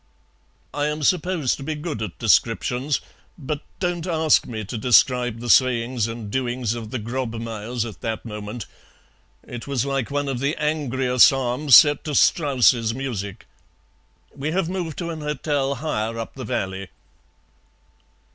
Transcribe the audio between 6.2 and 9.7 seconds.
doings of the Grobmayers at that moment; it